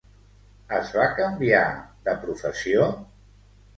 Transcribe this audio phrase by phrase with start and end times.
[0.77, 1.61] Es va canviar
[2.09, 2.89] de professió?